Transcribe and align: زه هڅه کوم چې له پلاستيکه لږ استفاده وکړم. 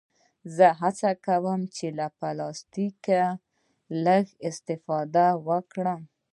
زه 0.55 0.67
هڅه 0.81 1.09
کوم 1.25 1.61
چې 1.75 1.87
له 1.97 2.07
پلاستيکه 2.19 3.23
لږ 4.05 4.25
استفاده 4.49 5.27
وکړم. 5.47 6.01